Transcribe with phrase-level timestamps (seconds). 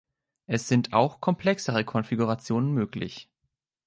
[0.47, 3.29] Es sind auch komplexere Konfigurationen möglich.